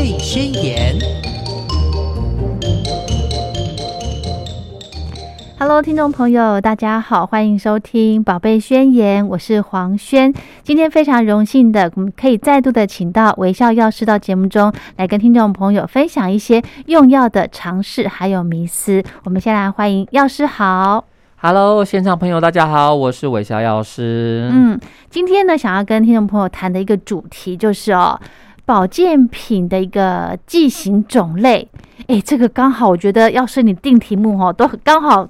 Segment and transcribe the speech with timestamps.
[0.00, 0.98] 贝宣言》。
[5.58, 10.32] Hello，听众朋友，大家好，欢迎收听《宝贝宣言》，我是黄轩。
[10.62, 19.02] 今天非常荣幸的，我们可以再度的请到微笑药师到节目中来跟听众朋友分享一些用药的尝试还有迷思。
[19.24, 21.04] 我们先来欢迎药师好。
[21.42, 24.48] Hello，现场朋友，大家好，我是韦小药师。
[24.50, 24.80] 嗯，
[25.10, 28.18] 今天呢，想要跟听众朋友谈的一个主题就是哦，
[28.70, 31.68] 保健品的一个剂型种类。
[32.06, 35.28] 哎，这个刚好，我觉得要是你定题目哦，都刚好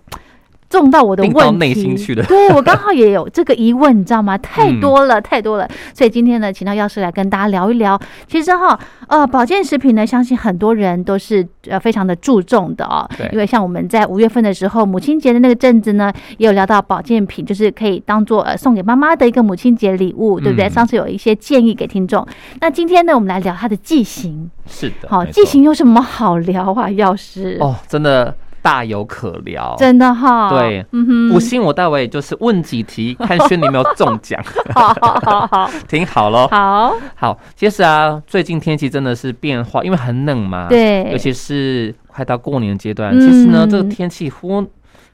[0.70, 4.38] 中到我的问题，内心去的对我刚好也有这个疑问，你知道吗？
[4.38, 5.69] 太多了，太多了。
[5.93, 8.01] 所以今天呢，请到药师来跟大家聊一聊。
[8.29, 13.29] 其实哈，呃，保健食品呢，相信很多人都是呃非常的注重的哦对。
[13.33, 20.68] 因为像我们在五月份的时候，母亲节的那个阵子呢，也有聊到保健品，就是可以当做呃送给妈妈的一个母亲节礼物，对不对？
[20.68, 22.24] 嗯上次有一些建议给听众。
[22.60, 24.48] 那今天呢，我们来聊它的剂型。
[24.68, 26.88] 是的，好，剂型有什么好聊啊？
[26.90, 28.32] 药师哦，真的
[28.63, 29.75] 大有可聊。
[29.79, 30.85] 真的哈，对
[31.30, 34.43] 不信我待会就是问几题，看轩你有没有中奖。
[34.75, 36.49] 好好好好听好喽。
[36.49, 40.69] 好，好，其实啊，最近天气真的是变化，因为很冷嘛。。
[40.69, 44.65] 对，尤其是快到过年阶段，嗯其实呢，这个天气忽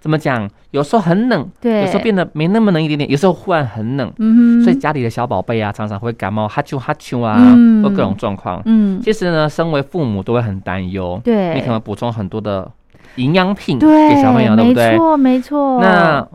[0.00, 0.48] 怎么讲？
[0.70, 8.60] 有时候很冷，对有时候变得没那么冷一点点，有时候忽然很冷，嗯哼，所以家里的小宝贝啊，常常会感冒、哈啾哈啾啊，嗯或各种状况。
[8.66, 12.70] 嗯，其实呢，身为父母都会很担忧，对你可能补充很多的
[13.16, 14.96] 营养品对，给小朋友，对不对没？
[14.96, 15.80] 错，没错。
[15.80, 16.26] 那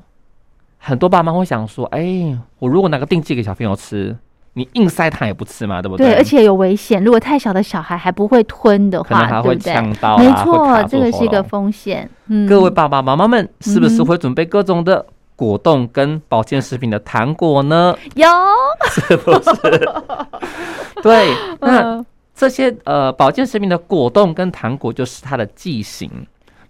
[0.77, 4.15] 很多爸妈会想说，哎，我如果拿个定剂给小朋友吃，
[4.53, 7.03] 你硬塞他也不吃嘛，对不对，对而且有危险。
[7.03, 9.57] 如果太小的小孩还不会吞的话，可能还会？
[9.57, 12.09] 呛到、啊，没错这个是一个风险。
[12.27, 17.95] 嗯，各位爸爸妈妈们，是不是会准备各种的果冻跟保健食品的糖果呢？
[18.15, 18.27] 有，
[18.89, 19.89] 是不是？
[21.03, 26.09] 对，那嗯这些呃保健食品的果冻跟糖果就是它的剂型。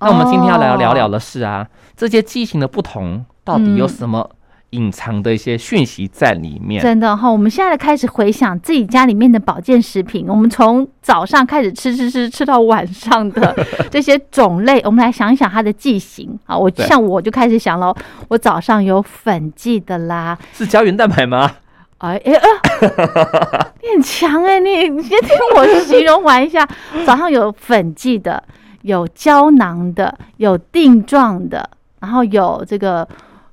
[0.02, 4.30] 那我们今天要来聊聊的是啊，这些剂型的不同到底有嗯什么
[4.71, 6.81] 隐藏的一些讯息在里面？
[6.81, 13.55] 真的哈，我们现在开始回想自己家里面的保健食品，我们从早上开始吃吃吃吃到晚上的
[13.92, 16.58] 这些种类，我们来想一想它的剂型啊。
[16.58, 17.95] 我像我就开始想了，
[18.30, 21.52] 我早上有粉剂的啦，是胶原蛋白吗？
[21.99, 22.45] 哎哎啊，
[23.83, 26.67] 你很强哎、你你先听我形容完一下。
[27.05, 28.43] 早上有粉剂的，
[28.83, 31.69] 有胶囊的，有定状的，
[31.99, 33.08] 然后有这个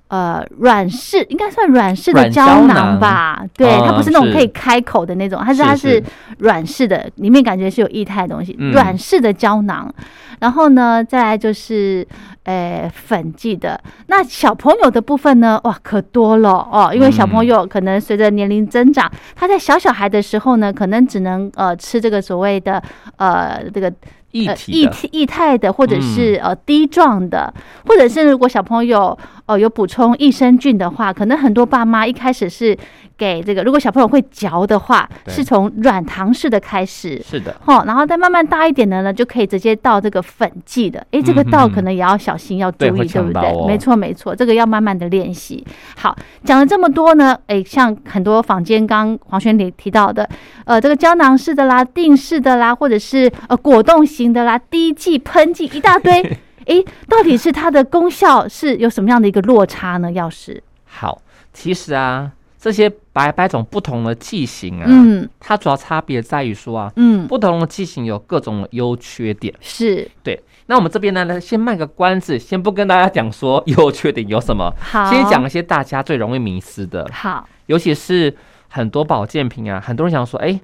[0.08, 3.44] 呃软式，应该算软式的胶胶囊囊吧？
[3.56, 6.04] 对，嗯它不是那种可以开口的那种，它是是它是是
[6.38, 9.92] 软式的，里面感觉是有液态的东西，嗯软式的胶囊。
[10.40, 12.06] 然后呢，再来就是，
[12.44, 13.80] 呃，粉剂的。
[14.06, 22.80] 那小朋友的部分呢，哇，可多了哦，因为小朋嗯友可能随着年龄增长，他在小小孩的时候呢，可能只能呃吃这个所谓的
[23.16, 23.92] 呃这个
[24.32, 27.52] 液呃液体液态的，或者是、呃滴状的，
[27.86, 29.16] 或者是如果小朋友
[29.46, 32.76] 呃有补充益生菌的话，可能很多爸妈一开始是
[33.18, 37.20] 给这个，如果小朋友会嚼的话，是从软糖式的开始。
[37.22, 41.04] 是的，哦，然后再慢慢大一点的呢，就可以直接倒这个粉剂的。
[41.10, 43.42] 诶，这个倒可能也要小心，要注意，对对不对？
[43.50, 45.66] 哦没错，没错，这个要慢慢的练习。
[45.96, 50.28] 好，讲了这么多呢，诶，像很多坊间刚黄轩里提到的，
[50.64, 56.38] 呃，这个胶囊式的啦、定式的啦，或者是呃果冻型的啦、滴剂、喷剂一大堆。
[56.68, 60.12] 诶，到底是它的功效是有什么样的一个落差呢？
[60.12, 65.28] 要是，好，其实啊，这些百百种不同的剂型啊，嗯。
[65.38, 69.54] 它主要差别在于说啊，嗯，不同的剂型有各种的优缺点。
[69.60, 70.10] 是。
[70.22, 78.34] 对，那我们这边呢，来先卖个关子，先不跟大家讲说优缺点有什么，好，先讲一些大家最容易迷失的，好，尤其是
[78.68, 80.60] 很多保健品啊，很多人想说，哎，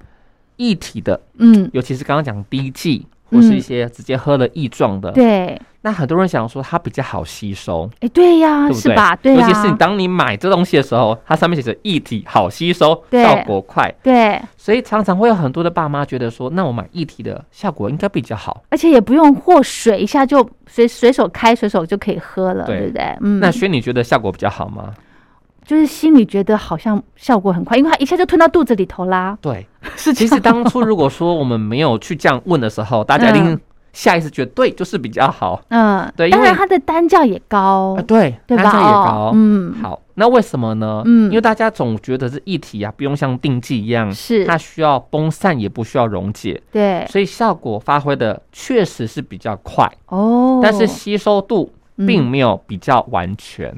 [0.57, 3.07] 一体的，嗯，尤其是刚刚讲滴剂。
[3.35, 8.81] 或是一些直接喝了液状的，对，那很多人想说它比较好吸收，哎，对呀，对不对？
[8.81, 9.17] 是吧？
[9.17, 18.63] 对呀，尤其是你当你买这东西的时候，它上面写着一体好吸收，效果快，对，所以常常会有很多的爸妈觉得说，那我买一体的效果应该比较好。
[18.71, 23.03] 而且也不用和水，一下就随随手开，随手就可以喝了，对对不对？
[23.21, 24.95] 嗯，那轩，你觉得效果比较好吗？
[25.65, 29.37] 就是心里觉得好像效果很快，因为它一下就吞到肚子里头啦。
[29.41, 29.67] 对，
[29.97, 33.61] 是其实当初如果说我们没有去这样问的时候，大家一定嗯。
[33.95, 35.63] 下意识觉得对，就是比较好。
[35.69, 38.65] 嗯，对当然它的单价也高啊，，对，对吧？
[38.65, 39.31] 单价也哦高。
[39.35, 41.01] 嗯，好，那为什么呢？
[41.05, 41.31] 嗯。
[41.31, 52.05] 因为大家总觉得是液体啊，不用像定剂一样，是，它需要崩散，也不需要溶解，对，所以效果发挥的确实是比较快，哦，但是吸收度嗯。
[52.05, 53.73] 并没有比较完全。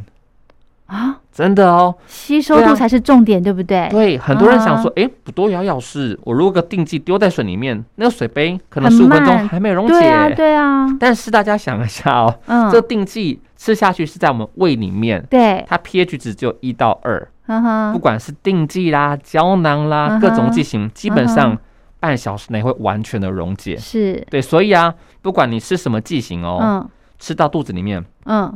[0.86, 1.94] 啊，真的哦。
[2.06, 3.86] 吸收度才是重点，对不对？
[3.90, 10.34] 对，很多人想啊说，哎、不多摇摇是，我如果个定剂丢在水里面，那个水杯可能很十五分钟还没有溶对啊，解。
[10.34, 21.58] 对啊，但是大家想一下哦，嗯，这定剂吃下去是在我们胃里面，对，它 pH 值只有一到二，嗯哼，不管是定剂啦、胶囊啦，各种剂型，基本嗯上
[22.00, 23.76] 半小时内会完全的溶解。
[23.76, 26.88] 是，对，所以啊，不管你吃什么剂型哦，嗯。
[27.18, 28.52] 吃到肚子里面，嗯，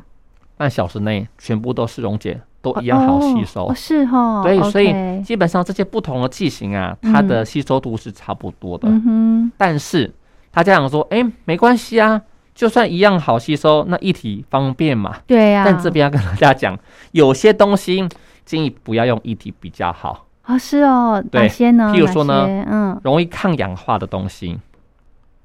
[0.59, 3.67] 半小时内全部都是溶解，都一样好吸收。
[3.67, 8.89] 哦，是哈，对，所以基本上这些不同的剂型啊，它的嗯吸收度是差不多的。
[8.89, 10.13] 嗯哼，但是
[10.53, 12.21] 他家长说，哎、没关系啊，
[12.55, 15.17] 就算一样好吸收，那一体方便嘛。
[15.27, 16.79] 对呀，但这边要跟大家讲，
[17.13, 18.07] 有些东西
[18.45, 21.93] 建议不要用一体比较好，啊是哦，对哪些呢？
[21.95, 24.59] 譬如说呢，嗯容易抗氧化的东西。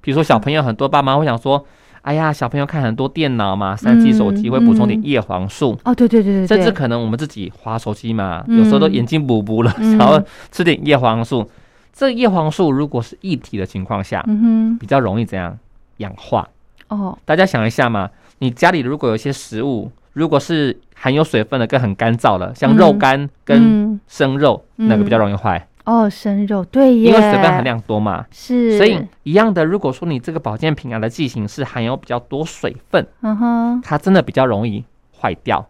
[0.01, 1.65] 比如说小朋友，很多爸妈会想说，
[2.06, 5.04] 哎呀，小朋友看很多电脑嘛，三 G 手机会补充点嗯。
[5.04, 5.75] 叶黄素。
[5.84, 9.98] 哦，对对对对对，甚至可能我们自己划手机嘛，嗯有时候都眼睛补补了，嗯。
[9.98, 11.50] 想要吃点叶黄素。
[11.92, 15.57] 这叶黄素如果是一体的情况下，嗯比较容易怎样？
[15.98, 16.48] 氧化？
[16.90, 23.60] 哦，大家想一下嘛，你家里如果有一些食物，如果是含有水分的跟很干燥的，像肉干跟
[23.94, 24.00] 嗯。
[24.08, 24.88] 生肉，嗯。
[24.88, 25.68] 哪个比较容易坏？
[25.86, 28.26] 哦，生肉，对耶，因为水分含量多嘛。
[28.32, 34.84] 是，所以一样的，如果说你这个保健品啊的剂型是含有比较多水分，嗯哼，它真的比较容易
[35.20, 35.66] 坏掉、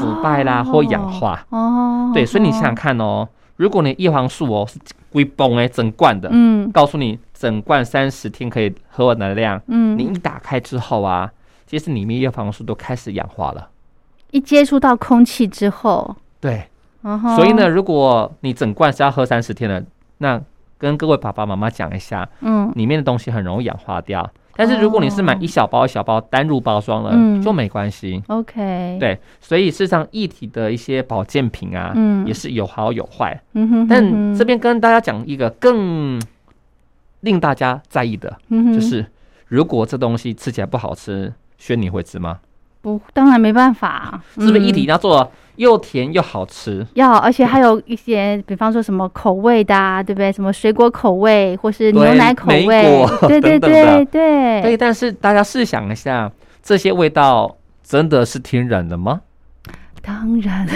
[0.00, 1.46] 腐败啦或氧化。
[1.50, 4.78] 哦，对，所以你想想看哦，如果你叶黄素哦是
[5.10, 6.70] 龟崩哎整罐的，嗯。
[6.72, 11.30] 告诉你整罐三十天可以喝完的量，嗯，你一打开之后啊，
[11.66, 13.68] 其实里面叶黄素都开始氧化了。
[14.30, 16.68] 一接触到空气之后，对，
[17.36, 19.84] 所以呢，，如果你整罐是要喝三十天的，
[20.18, 20.40] 那
[20.76, 24.28] 跟各位爸爸妈妈讲一下，嗯里面的东西很容易氧化掉。
[24.56, 28.20] 但是如果你是买哦一小包一小包单入包装的，嗯就没关系。
[28.26, 33.40] ，OK，，对，所以事实上液体的一些保健品啊，嗯也是有好有坏。
[33.52, 36.20] 嗯哼，但这边跟大家讲一个更
[37.20, 39.06] 令大家在意的，嗯就是
[39.46, 42.40] 如果这东西吃起来不好吃，轩你会吃吗？
[42.80, 46.86] 不，当然没办法， 是不是一体嗯要做又甜又好吃？
[46.94, 50.30] 要，而且还有一些，比方说什么口味的、啊，对不对？
[50.30, 56.30] 什么水果口味，或是牛奶口味果，对 对对对，对，但是大家试想一下，
[56.62, 59.20] 这些味道真的是天然的吗？
[60.00, 60.66] 当然，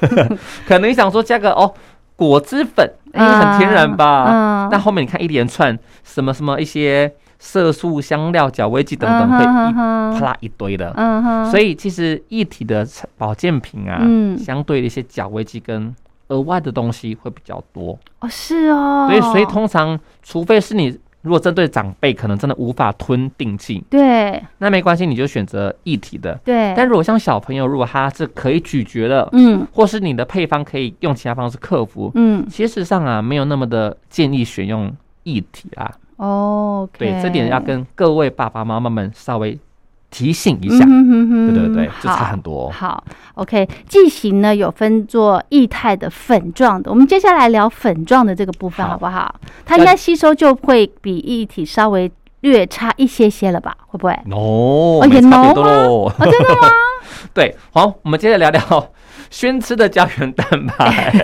[0.66, 1.72] 可能你想说加个哦
[2.16, 4.24] 果汁粉，哎、嗯很天然吧？
[4.30, 10.92] 嗯但后面你看一连串什么什么一些色素、香料、角味剂等等，会一啪啦一堆的。
[10.94, 15.92] 嗯哼，所以其实一体的保健品啊，嗯相对的一些角味剂跟
[16.28, 17.98] 额外的东西会比较多。
[18.20, 26.38] 哦是哦，所以所以通常，除非是你如果针对长辈，可能真的无法吞定剂，对那没关系，你就选择一体的。
[26.44, 34.92] 对，但如果像小朋友，如果他是可以咀嚼的，嗯或是你的配方可以用其他方式克服，嗯其实上啊没有那么的建议选用
[35.22, 35.90] 液体啊。
[36.20, 39.58] ，OK，对，这点要跟各位爸爸妈妈们稍微
[40.10, 40.84] 提醒一下。
[40.84, 42.70] 嗯哼哼哼对对对，就差很多、哦。
[42.72, 46.90] 好，OK，剂型呢有分做液态的、粉状的。
[46.90, 49.34] 我们接下来聊粉状的这个部分好好不好？
[49.64, 53.76] 它应该吸收就会比液体稍微略差一些些了吧？
[53.86, 54.12] 会不会？
[54.30, 55.62] 哦，哦也没差别浓多。
[55.64, 56.68] 哦，真的吗？
[57.32, 58.92] 对，好，我们接着聊聊
[59.30, 61.14] 宣吃的胶原蛋白。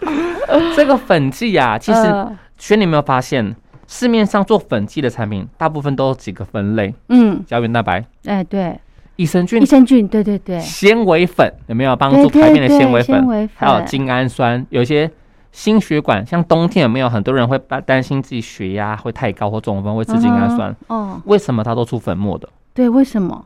[0.74, 3.54] 这个粉剂啊，其实呃轩，你有没有发现，
[3.92, 8.78] 市面上做粉剂的产品，大部分都有几个分类：嗯，胶原蛋白、哎，对，
[9.16, 13.50] 益生菌益、生菌，对对对，纤维粉，有没有帮助排便的纤维粉？
[13.56, 15.10] 还有精氨酸，有些
[15.50, 20.74] 心血管，像冬天有没有很多人会担担心自己血压会太高或中风会吃精氨酸？
[20.86, 22.48] 哦，为什么它都出粉末的？
[22.72, 23.44] 对，为什么？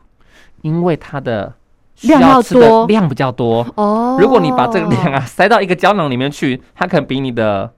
[0.61, 1.51] 因为它的
[1.95, 3.65] 需量要吃的多量比较多。
[3.73, 7.71] 哦，如果你把这个量啊塞到一个胶囊里面去，它可能比你的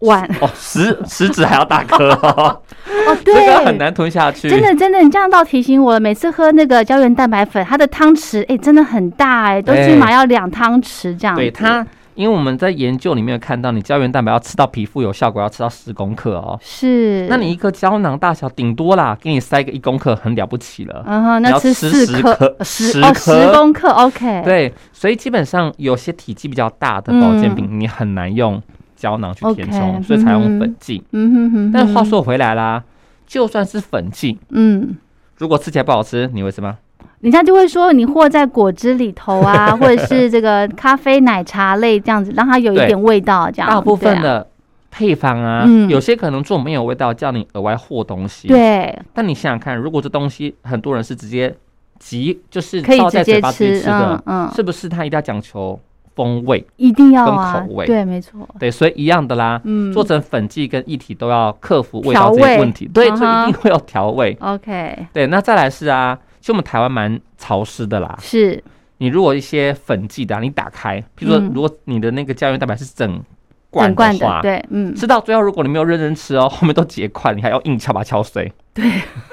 [0.00, 2.60] 碗哦食食指还要大颗哦，
[3.06, 4.48] 哦，这对，个很难吞下去。
[4.48, 6.00] 真的真的，你这样倒提醒我了。
[6.00, 11.42] 每次喝那个胶原蛋白粉，它的汤匙哎、真的很大哎、都对起码要两汤匙这样子。
[11.42, 16.58] 对它，因为我们在研究里面有看到，你胶原蛋白要吃到皮肤有效果，要吃到十公克哦。
[16.62, 21.04] 是，那你一个胶囊大小顶多啦，给你塞个一公克，很了不起了。
[21.06, 28.60] 嗯哼，那吃吃十四克颗十哦十公克，OK，，对，所以基本上有些体积比较大的保健品，你很难用
[29.00, 31.02] 胶囊去填充，所以才用嗯粉剂。
[31.12, 31.72] 嗯哼哼。
[31.72, 32.84] 但话，说回来啦，
[33.26, 34.96] 就算是粉剂，嗯，
[35.38, 36.76] 如果吃起来不好吃，你会吃吗？
[37.20, 43.70] 人家就会说你和在果汁里头啊， 或者是这个咖啡奶茶类这样子，让它有一点味道，这样。
[43.70, 44.46] 大部分的
[44.90, 48.48] 配方啊，嗯有些可能做没有味道，叫你额外和东西。。
[48.48, 51.54] 对，但你想想看，如果这东西很多人是直接
[51.98, 55.78] 即就是可以直接倒在嘴巴直接吃，的嗯，嗯，是不是他一定要讲求
[56.14, 56.66] 风味？
[56.76, 59.60] 一定要跟啊口，味对，没错，对，所以一样的啦。
[59.64, 64.36] 嗯，做成粉剂跟液体都要克服味道这些问题，对，所以一定会有调味。
[64.40, 68.18] OK，对，那再来是啊，其实我们台湾蛮潮湿的啦。
[68.20, 68.62] 是，
[68.98, 73.22] 你如果一些粉剂的、啊，你打开，譬如说嗯如果你的那个胶原蛋白是整
[73.70, 78.52] 罐整罐的对，嗯，吃到最后如果你没有认真吃哦， 后面都结块，你还要硬敲把它敲碎。
[78.74, 78.84] 对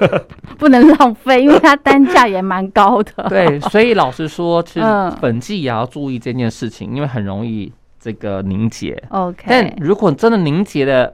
[0.58, 3.12] 不能浪费，因为它单价也蛮高的。
[3.30, 9.02] 对，所以老实说，其实嗯粉剂也要注意这件事情，因为很容易这个凝结。
[9.10, 11.14] ，OK，但如果真的凝结了，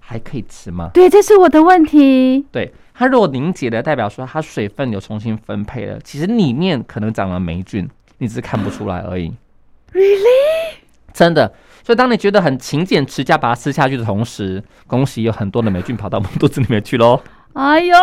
[0.00, 0.90] 还可以吃吗？
[0.94, 2.46] 对，这是我的问题。
[2.52, 9.32] 对，它如果凝结的，代表说它水分有重新分配了，其实里面可能长了霉菌，你只是看不出来而已。
[9.92, 10.76] Really？
[11.12, 11.52] 真的，
[11.86, 17.20] 所以当你觉得很勤俭持家把它吃下去的同时，恭喜有很多的霉菌跑到我们肚子里面去喽。
[17.52, 17.96] 哎呦，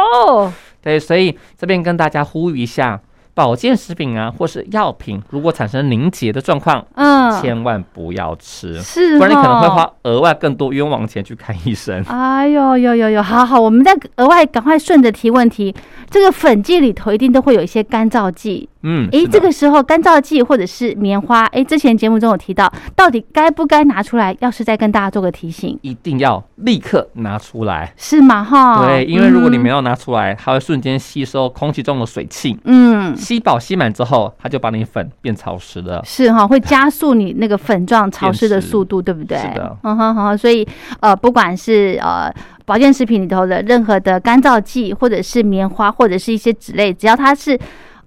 [0.81, 3.01] 对，所以这边跟大家呼吁一下，
[3.33, 9.67] 保健食品啊，或是药品，如果产生凝结的状况，嗯，千万不要吃，是，不然你可能会。
[9.67, 12.01] 花额外更多冤枉钱去看医生。
[12.07, 15.75] 哎呦呦呦呦，好好，我们再额外赶快顺着提问题。
[16.09, 24.35] 这个粉剂里头一定都会有一些干燥剂，嗯，诶，这个时候干燥剂或者是棉花，诶，之前节目中有提到，到底该不该拿出来？
[24.39, 27.93] 要是再跟大家做个提醒，一定要立刻拿出来。
[27.97, 28.43] 是吗？
[28.43, 36.01] 哈，对，因为如果你没有，拿出来，它会瞬间吸收空气中的水汽，嗯，吸饱吸满之后，它就把你粉变潮湿了。
[36.03, 39.37] 是哈，会加速你那个粉状潮湿的速度，对不对？
[39.37, 40.67] 是的嗯哼哼，所以
[40.99, 42.29] 呃，不管是呃
[42.65, 47.57] 保健食品里头的任何的干燥剂，或者是棉花，或者是一些脂类，只要它是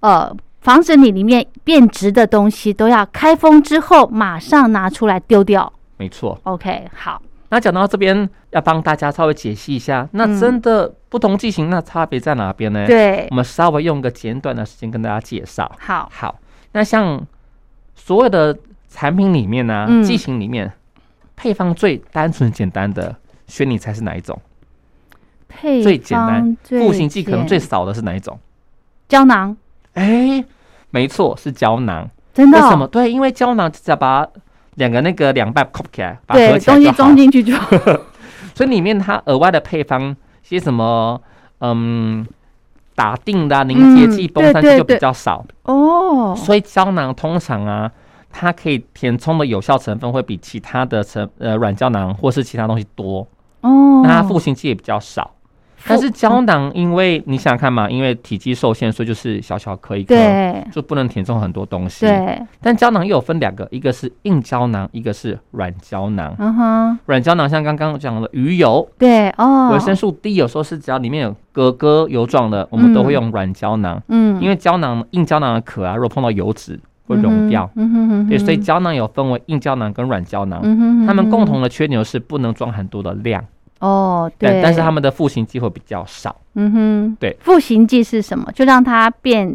[0.01, 0.31] 呃
[0.67, 5.71] 防止你里面变质的东西，都要开封之后马上拿出来丢掉。
[5.95, 6.37] 没错。
[6.43, 15.71] OK，好，那讲到这边，要帮大家稍微解析一下，那嗯真的不同剂型，那差别在哪边呢？，对我，们稍微用个简短的时间跟大家介绍。
[15.79, 16.37] 好，好，
[16.73, 17.25] 那像
[17.95, 18.53] 所有的
[18.89, 20.69] 产品里面呢、嗯剂型里面
[21.37, 23.15] 配方最单纯简单的，
[23.47, 24.37] 选你猜是哪一种？
[25.47, 28.37] 配最简单方最赋形剂可能最少的是哪一种？
[29.07, 29.55] 胶囊，
[29.93, 30.43] 哎、
[30.91, 32.09] 没错，是胶囊。
[32.33, 32.87] 真的哦、为什么？
[32.87, 34.27] 对，因为胶囊只要把
[34.75, 37.53] 两个那个两半扣起来，把它合对，东西装进去就
[38.53, 41.19] 所以里面它额外的配方，些什么
[41.61, 42.25] 嗯
[42.95, 45.43] 打定的、啊、凝结剂、嗯崩散剂就比较少。
[45.63, 47.91] 哦，所以胶囊通常啊，
[48.31, 53.27] 它可以填充的有效成分会比其他的成呃软胶囊或是其他东西多，
[53.61, 55.31] 哦，那它赋形剂也比较少。
[55.85, 60.15] 但是胶囊，因为你想想看嘛，因为体积受限，所以就是小小颗一颗，
[60.71, 62.05] 就不能填充很多东西。
[62.05, 66.35] 对，但胶囊又有分两个，一个是硬胶囊，一个是软胶囊。
[66.39, 77.69] 嗯哼，软胶囊像刚刚讲的鱼油，对哦，维生素 D 有时候是只要里面有格格油状的，我们都会用软胶囊，嗯，因为胶囊硬胶囊的壳啊，如果碰到油脂会溶掉。
[77.75, 83.43] 嗯哼嗯哼，对，所以嗯胶囊有分为硬胶囊跟软胶囊，哼嗯哼它们共同的缺点是不能装很多的量，
[83.79, 86.35] 哦，对，但但是他们的复形剂会比较少。
[86.55, 88.51] 嗯哼，对，复形剂是什么？
[88.53, 89.47] 就让它变，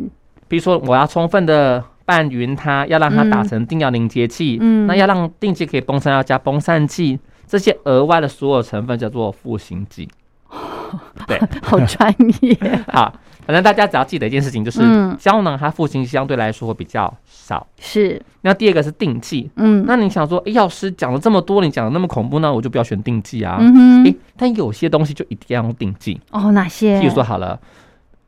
[0.48, 4.86] 比如说我要充分的拌匀它，要让它打成定要凝结剂，嗯。
[4.86, 10.08] 那要让定剂可以崩散，要加崩散剂，这些额外的所有成分叫做复形剂。
[11.26, 12.56] 对，好专业，
[12.92, 13.12] 好，
[13.46, 15.16] 反正大家只要记得一件事情，就是嗯。
[15.18, 17.66] 胶囊它赋形相对来说会比较少。
[17.78, 19.84] 是，那第二个是定剂，嗯。
[19.86, 23.56] 那你想说，诶药师讲了这么多，你讲的那么恐怖，那我就不要选定剂啊。
[23.60, 27.00] 嗯诶，哼，但有些东西就一定要用定剂，哦，哪些？
[27.00, 27.58] 譬如说好了，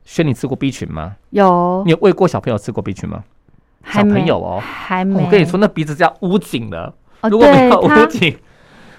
[0.03, 1.15] 轩，你吃过 B 群吗？
[1.31, 1.83] 有。
[1.85, 3.23] 你有喂过小朋友吃过 B 群吗？
[3.87, 8.35] 小朋友哦，还没，我跟你说，那鼻子叫捂紧了，哦，如果没有捂紧，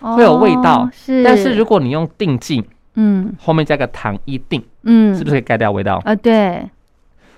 [0.00, 0.82] 会有味道。
[0.82, 3.34] 哦是，但是如果你用定剂，嗯。
[3.40, 6.00] 后面加个糖一定，嗯，是不是可以盖掉味道？
[6.04, 6.68] 啊，对。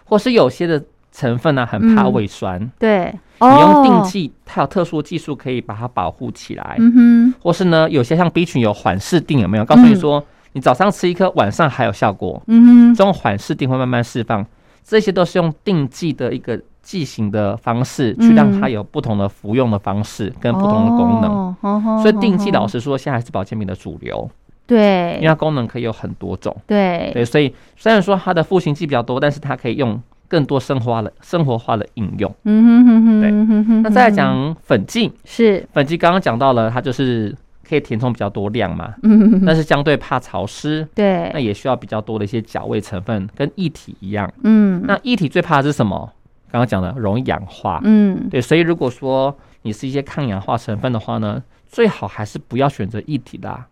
[0.04, 2.12] 或是有些的成分呢、很怕嗯。
[2.14, 6.76] 胃酸，对，你用定哦，剂，它有特殊技术可以把它保护起来。
[6.78, 9.64] 嗯哼，或是呢，有些像 B 群有缓释定，有没有？
[9.66, 12.40] 告诉你说，你早上吃一颗，晚上还有效果。
[12.46, 14.46] 嗯哼，这种缓释定会慢慢释放，
[14.82, 21.54] 这些都是用定剂的一个剂型的方式，去让它有不同的服用的方式跟不同的功能。
[21.60, 24.30] 哦所以定剂老师实说，现在还是保健品的主流，
[24.76, 26.54] 因为它功能可以有很多种。
[26.66, 27.10] 对。
[27.12, 32.34] 对，所以虽然说它的赋形剂比较多，但是它可以用更多生活化的生活化的应用。
[32.44, 37.34] 嗯哼哼哼，对嗯哼哼那再来哼讲粉剂，是，粉剂刚刚讲到了，它就是
[37.66, 41.30] 可以填充比较多量嘛，嗯哼哼，但是相对怕潮湿，对。
[41.32, 44.30] 那，也需要比较多的一些角味成分，跟液体一样。
[44.42, 46.12] 嗯，那液体最怕的是什么？
[46.50, 53.66] 刚刚讲的容易氧化，嗯，对，所以如果说你是一些抗氧化成分的话呢，最好还是不要选择液体的啊、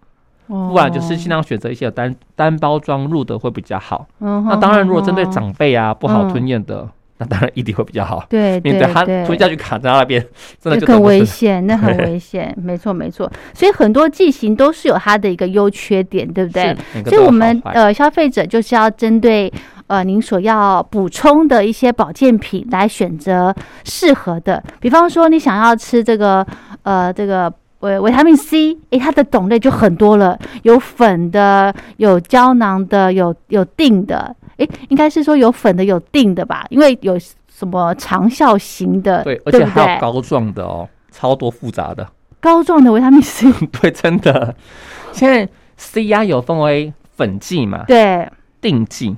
[0.47, 4.07] 不不然就是尽量选择一些有单单包装入的会比较好。
[4.21, 6.89] 嗯那当然，如果针对长辈啊不好嗯吞咽的，
[7.19, 8.25] 那当然一定会比较好。
[8.29, 10.25] 对 对他对吞下去卡在那边，
[10.61, 13.31] 真的就很危险，那很危险，没错没错。
[13.55, 16.77] 所以很多剂型都是有它的一个优缺点，对不对
[17.07, 19.53] 所以我们呃消费者就是要针对
[19.89, 24.63] 呃您所要补充的一些保健品来选择适合的。
[24.81, 26.47] 比方说你想要吃这个
[26.83, 27.53] 呃这个。
[27.81, 36.67] 维维他命 C，诶，它的种类就很多了，有粉的，有胶囊的，有有定的，诶，应该是说有粉的，有定的吧？
[36.71, 37.19] 因为有
[37.49, 42.07] 什么长效型的，对，而且还有膏状的哦，超多复杂的。
[42.41, 44.55] 膏状的维他命 C， 对，真的。
[45.13, 48.29] 现在 C 呀有分为粉剂嘛，对，
[48.61, 49.17] 定剂，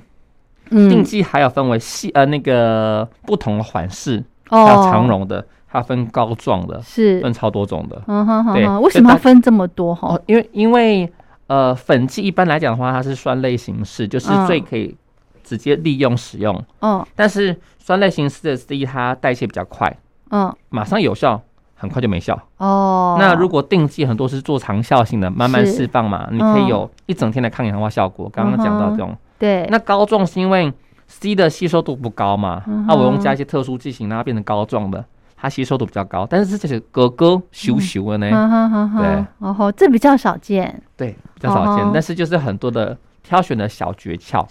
[0.69, 8.01] 定嗯，剂还有分为细呃那个不同的缓释，哦还有长绒的，还有分膏状的，是，分超多种的。
[8.07, 9.93] 嗯哼哼对，为什么要分这么多？
[9.93, 11.11] 哈哦？，因为因为
[11.47, 14.47] 呃粉剂一般来讲的话，它是酸类形式，就是嗯。
[14.47, 14.95] 最可以
[15.43, 16.63] 直接利用使用。
[16.81, 17.05] 嗯。
[17.15, 19.95] 但是酸类形式的 C 它代谢比较快，
[20.31, 21.41] 嗯，马上有效，
[21.75, 22.39] 很快就没效。
[22.57, 26.67] 哦，那如果定剂很多是做长效性的，慢慢释放嘛，你可以嗯。
[26.67, 28.29] 有一整天的抗氧化效果。
[28.29, 30.71] 刚刚讲到这种，对，那膏状是因为
[31.07, 35.03] C 的吸收度不高嘛，那我用加一些特殊剂型让它变成膏状的，
[35.41, 44.45] 它吸收度比较高，但是这些格格咻咻的呢，对然后这比较少见，对，比较少见哦，但是就是很多的挑选的小诀窍。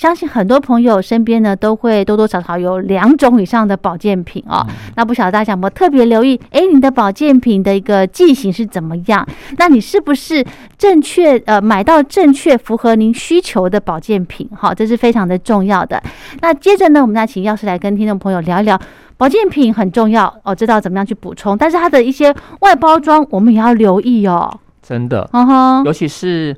[0.00, 4.64] 相信很多朋友身边呢都会多多少少有两种以上的保健品哦。
[4.66, 6.40] 嗯那不晓得大家有没有特别留意？
[6.50, 9.26] 诶，你的保健品的一个剂型是怎么样？
[9.58, 10.44] 那你是不是
[10.78, 14.48] 正确呃买到正确符合您需求的保健品？
[14.56, 16.02] 哈，这是非常的重要的。
[16.40, 18.80] 那接着呢，我们再请药师来跟听众朋友聊一聊。
[19.16, 24.58] 保健品很重要哦，知道怎么样去补充，但是它的一些外包装我们也要留意哦。
[24.82, 26.56] 真的，嗯哼，尤其是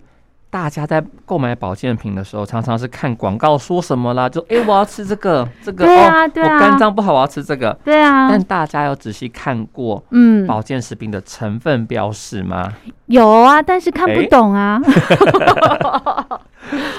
[0.54, 7.76] 大家在购买保健品的时候，常常是看广告说什么啦，就哎、我要吃这个，这个哦，肝脏不好，我要吃这个。
[7.84, 12.72] 对啊但，大家有仔细看过嗯，保健食品的成分标示吗？
[13.06, 14.80] 有啊，但是看不懂啊。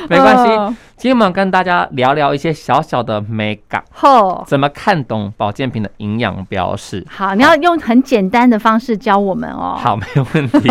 [0.09, 7.07] 没关系，哦今天我们跟大家聊聊一些小小的美感，吼，怎么看懂保健品的营养标示。
[7.09, 9.77] 好，你要用很简单的方式教我们哦。
[9.77, 10.69] 好，没有问题。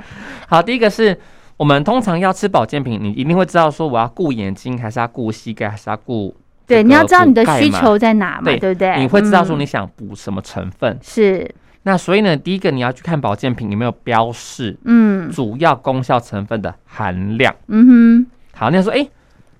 [0.48, 1.18] 好，第一个是
[1.56, 6.34] 我们通常要吃保健品，你一定会知道说我要顾眼睛，还是要顾膝盖，还是要顾
[6.66, 8.98] 对，你要知道你的需求在哪嘛，对对不对？
[9.00, 10.98] 你会知道说嗯你想补什么成分。
[11.00, 11.48] 是，
[11.84, 17.54] 那所以呢，第一个你要去看保健品有没有标示嗯主要功效成分的含量。
[17.68, 19.08] 嗯哼好，那说哎、哼，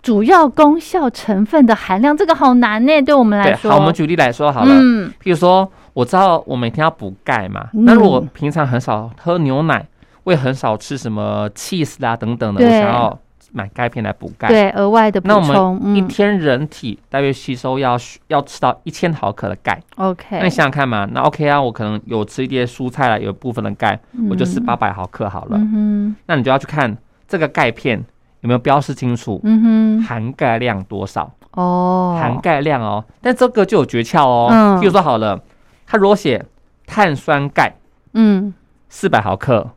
[0.02, 3.70] 主要功效成分的含量，这个好难呢，对我们来，说。
[3.70, 9.87] 好，我们举例来说好了，嗯，譬如说我知道我每天要补钙嘛，嗯那如果平常很少喝牛奶，
[10.26, 13.16] 我也很少吃什么 cheese 啦等等的，我想要
[13.52, 14.48] 买钙片来补钙。
[14.48, 23.96] 对，额外的补那我充，们一嗯天人体大约吸收要要吃到一千毫克的钙，，OK，那你想想看嘛，那 OK 啊，我可能有吃一些蔬菜啦，有部分的钙，
[24.28, 25.56] 我就吃嗯八百毫克好了。
[25.58, 26.96] 嗯那你就要去看
[27.28, 28.04] 这个钙片
[28.40, 33.04] 有没有标示清楚，嗯哼，含钙量多少，哦，含钙量哦。
[33.20, 34.48] 但这个就有诀窍哦。
[34.50, 34.80] 嗯。
[34.80, 35.40] 比如说好了，
[35.86, 36.44] 它如果写
[36.84, 37.76] 碳酸钙
[38.14, 38.52] 嗯。
[38.88, 39.68] 四百毫克，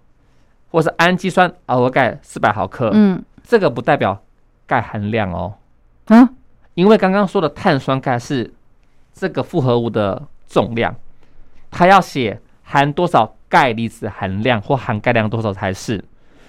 [0.70, 4.22] 或是氨基酸螯钙四百毫克，嗯这个不代表
[4.68, 5.54] 钙含量哦，
[6.08, 6.30] 啊，
[6.76, 8.54] 因为刚刚说的碳酸钙是
[9.14, 10.96] 这个复合物的重量，
[11.72, 16.04] 它要写含多少钙离子含量或含钙量多少才是。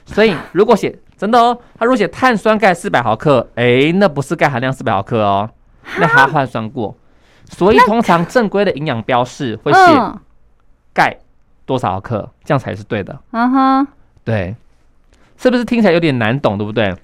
[0.05, 5.49] 所以如果写真的哦，它如果写碳酸钙四百毫克，诶，那不是钙含量四百毫克哦，
[5.99, 6.95] 那它换算过。
[7.45, 10.19] 所以通常正规的营养标示会写嗯
[10.93, 11.17] 钙
[11.65, 13.19] 多少毫克，这样才是对的。
[13.33, 13.89] 嗯哼，
[14.25, 14.55] 对，
[15.37, 16.95] 是不是听起来有点难懂，对不对？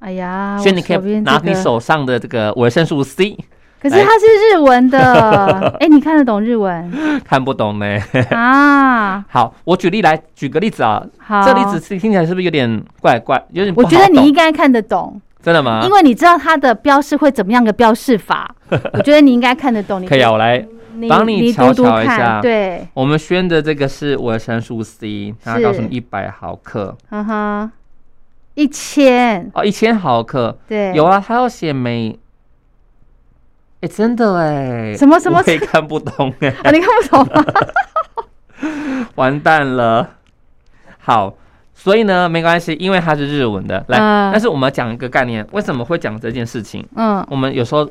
[0.00, 3.36] 哎呀，所以你可以拿你手上的这个维生素 C，
[3.80, 4.98] 可是它是日文的，
[5.78, 6.90] 哎，你看得懂日文
[7.24, 7.86] 看不懂呢。
[8.30, 9.24] 啊？
[9.30, 15.90] 好，我举例来举个例子啊，好，这例子是听起来是不是有点怪怪，有点我觉得你应该看得懂，真的吗因？
[15.90, 18.52] 为你知道它的标示会怎么样的标示法，
[18.94, 20.02] 我觉得你应该看得懂。
[20.02, 20.66] 你 可以啊，我来，
[21.02, 27.72] 你帮你你瞧瞧一下对，我们宣的这个是维生素 C，它是告诉你一百毫克嗯哼，
[28.54, 32.18] 一千，哦，一千毫克对，有啊，它要写每。
[33.80, 37.44] 哎，真的哎，什么什么我也看不懂 哎，啊，你看不懂吗？
[39.16, 40.08] 完蛋了。
[40.98, 41.34] 好，
[41.74, 43.84] 所以呢，没关系，因为它是日文的。
[43.88, 46.86] 来，嗯但是我们讲一个概念，为什么会讲这件事情？
[46.94, 47.90] 嗯我们有时候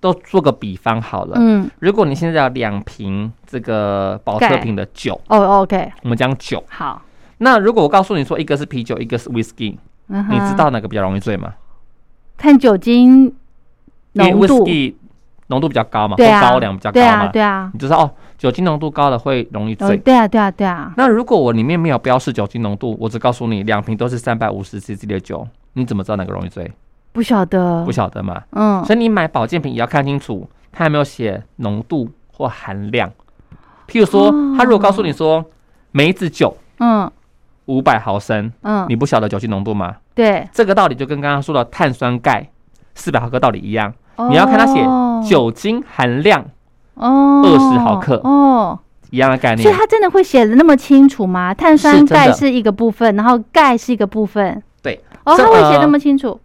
[0.00, 1.36] 都做个比方好了。
[1.38, 7.02] 嗯，如果你现在有两瓶这个保特瓶的酒，哦，OK，我们讲酒，好，
[7.38, 11.54] 那如果我告诉你说一个是啤酒，一个是 whisky，你知道哪个比较容易醉吗？
[12.36, 13.34] 看酒精
[14.12, 14.66] 浓度。
[15.50, 19.96] 浓度比较高嘛，对啊，高粱比较高对啊，嘛，对啊，你就知道哦，酒精浓度高的会容易醉。
[19.96, 26.70] 哦对啊，对啊，对啊，那如果我里面没有标示酒精浓度，我只告诉你两瓶都是三百五十 CC 的酒，你怎么知道哪个容易醉？
[27.12, 27.84] 不晓得。
[27.84, 28.42] 不，晓得嘛。
[28.52, 33.10] 嗯，所以你买保健品也要看清楚，它有没有写浓度或含量。
[33.86, 35.44] 譬如说，他如果告诉你说
[35.92, 37.10] 梅子酒嗯。
[37.66, 39.96] 五百毫升，嗯，你不晓得酒精浓度吗？
[40.14, 42.48] 对，这个道理就跟刚刚说的碳酸钙
[42.94, 43.92] 四百毫克道理一样，
[44.30, 46.42] 你要看它写哦酒精含量
[46.94, 47.42] 哦。
[47.44, 48.16] 20毫克。
[48.24, 48.78] 哦，
[49.10, 49.62] 一样的概念。
[49.62, 51.52] 所以它真的会写的那么清楚吗？
[51.52, 56.40] 碳酸钙是一个部分，然后钙是一个部分，对，哦，这它会写呃那么清楚，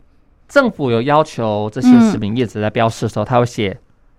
[0.53, 3.75] 政府有要求这些嗯食品业者在标示的时候，他会写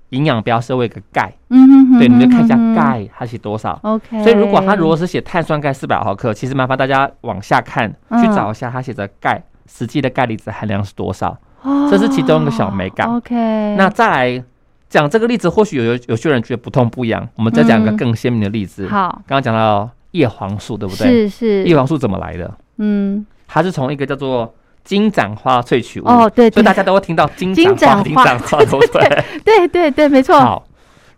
[0.09, 3.79] 营养标示会有个钙，嗯哼哼，对，你就看一下钙它写多少。
[3.83, 11.39] ，OK，所以如果它如果是写碳酸钙四百毫克，其实麻烦大家往下看，嗯去找一下它写的钙实际的钙离子含量是多少。
[11.63, 14.45] 哦这是其中一个小美感 OK，那再来
[14.89, 18.89] 讲这个例子，或许有有有些人觉得不痛不痒，我们再讲一个嗯更鲜明的例子。
[18.89, 21.07] 好，刚刚讲到叶黄素，对不对？
[21.07, 22.53] 是是，叶黄素怎么来的？
[22.79, 24.53] 嗯，它是从一个叫做
[24.85, 26.07] 金盏花萃取物。
[26.07, 29.25] 哦，对对所以大家都会听到金金盏花，金盏花， 对不对？
[29.45, 30.67] 对对对，没错，好，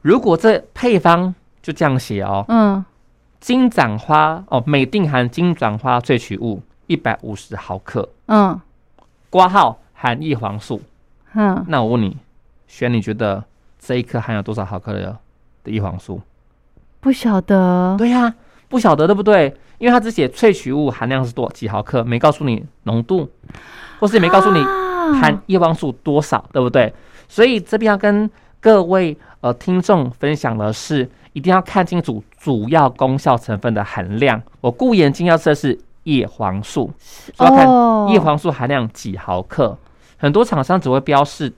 [0.03, 2.85] 如果这配方就这样写哦，嗯，
[3.41, 8.59] 金盏花哦，每定含金盏花萃取物一百五十毫克，嗯
[9.29, 10.81] 挂号含叶黄素。
[11.35, 12.17] 嗯，那我问你，
[12.67, 13.45] 轩，你觉得
[13.79, 15.17] 这一颗含有多少毫克的
[15.65, 16.21] 的叶黄素？
[17.01, 18.33] 不晓得，对呀、
[18.69, 19.55] 不晓得对不对？
[19.79, 23.29] 因为它只写萃取物含量是多几毫克，没告诉你浓度，
[24.01, 26.93] 或是也没告诉你啊含叶黄素多少，对不对？
[27.29, 34.43] 所以这边要跟各位呃听众分享的是，一定要看清楚主要功效成分的含量。
[34.61, 36.91] 我顾眼睛要测试叶黄素，
[37.39, 39.77] 要看哦叶黄素含量几毫克。
[40.17, 41.53] 很多厂商只会标示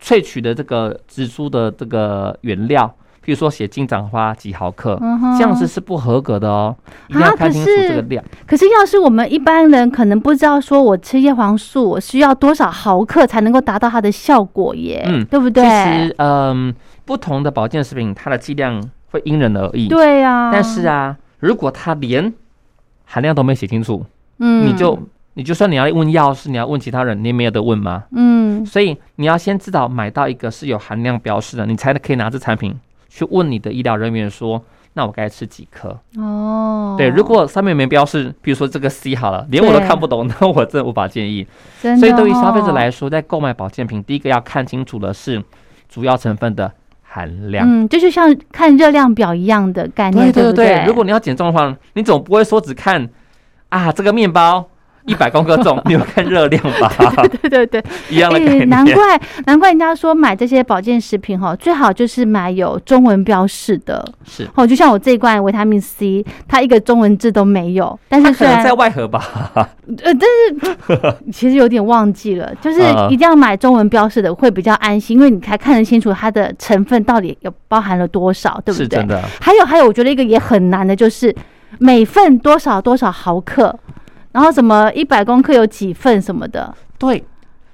[0.00, 2.92] 萃取的这个植株的这个原料，
[3.28, 4.98] 譬如说写金盏花几毫克，
[5.36, 6.74] 这样子是不合格的哦，
[7.08, 8.24] 一定要啊看清楚可是这个量。
[8.46, 15.04] 可是，要是我们一般人可能不知道，说我吃叶黄素，我需要多少毫克才能够达到它的效果耶？
[15.06, 15.62] 嗯对不对？
[15.62, 19.88] 其实，嗯，不同的保健食品，它的剂量会因人而异。
[19.88, 20.50] 对啊。
[20.50, 22.32] 但是，啊，如果它连
[23.04, 24.06] 含量都没写清楚，
[24.38, 24.98] 嗯你就
[25.34, 28.04] 你就算你要问药师，你要问其他人，你也没有得问吗？
[28.12, 32.74] 嗯所以你要先知道买到一个是有含量标示的，你才可以拿这产品
[33.08, 34.62] 去问你的医疗人员说，
[34.94, 35.98] 那我该吃几颗？
[36.16, 41.46] 哦，对，如果上面没标示，比如说这个 C 好了，连我都看不懂， 那我真的无法建议。
[41.80, 45.42] 所以对于消费者哦来说，在购买保健品，第一个要看清楚的是
[45.88, 47.66] 主要成分的含量。
[47.68, 53.08] 嗯，这就像看热量表一样的概念，对对不对，如果你要减重的话，你总不会说只看
[53.68, 54.68] 啊这个面包
[55.08, 56.92] 一百公克重， 你有看热量吧？
[57.40, 58.68] 对对对， 一样的概哎，念。
[58.68, 69.24] 难怪难怪人家说买这些保健食品哈，最好就是买有中文标示的是，哦，就像我这一罐维他命 C，它一个中文字都没有，但是虽然可能在外盒吧。
[70.04, 79.06] 呃，但是其实有点忘记了，就是嗯一定要买中文标示的会比较安心，因为你才看得清楚它的成分到底有包含了多少，对不对是真？
[79.06, 79.22] 的。
[79.40, 81.34] 还有还有，我觉得一个也很难的就是
[81.78, 83.74] 每份多少多少毫克，
[84.32, 87.24] 然后什么一百公克有几份什么的，对，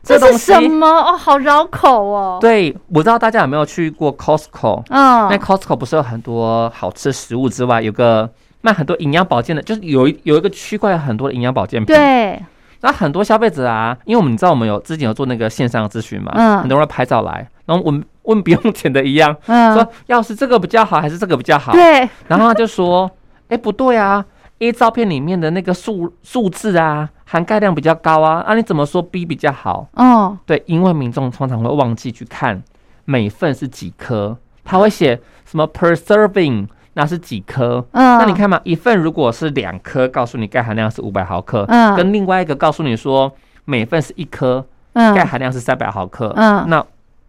[0.03, 0.87] 这是什么？
[0.87, 4.83] 哦，好绕口哦。，对，我不知道大家有没有去过 Costco？
[4.91, 12.41] 嗯那 Costco 不是有很多好吃食物之外，有个卖很多营养保健的，就是有一有一个区块有很多的营养保健品。，对，
[12.81, 21.73] 那很多消费者啊，因为我们知道我们有之前有做那个线上咨询嘛，嗯很多人拍照来，然后我们问不用钱的一样，嗯说，要是这个比较好还是这个比较好？
[21.73, 23.11] 对，然后他就说，
[23.49, 24.25] 哎，不对啊
[24.59, 29.89] ，A 照片里面的那个数数字啊，含钙量比较高啊，啊你怎么说 B 比较好？
[29.95, 32.63] 哦，对，因为民众通常会忘记去看
[33.05, 37.85] 每份是几颗，他会写什么 per serving，那是几颗。
[37.93, 41.97] 嗯，那你，看嘛，一份如果是两颗，告诉你钙含量是五百毫克，嗯。
[41.97, 43.33] 跟另外一个告诉你说
[43.65, 45.15] 每份是一颗，嗯。
[45.15, 46.69] 钙含量是三百毫克，嗯。
[46.69, 46.85] 那